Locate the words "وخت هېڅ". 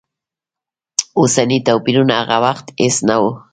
2.45-2.95